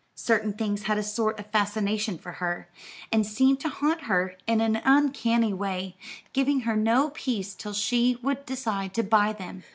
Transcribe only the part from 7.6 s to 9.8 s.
she would decide to buy them.